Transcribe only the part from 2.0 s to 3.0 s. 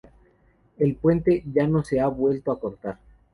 vuelto a cortar.